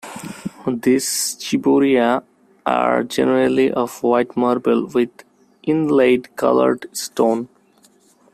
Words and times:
These 0.65 1.35
"ciboria" 1.35 2.23
are 2.65 3.03
generally 3.03 3.71
of 3.71 4.01
white 4.01 4.35
marble, 4.35 4.87
with 4.87 5.11
inlaid 5.61 6.35
coloured 6.35 6.87
stone. 6.91 7.49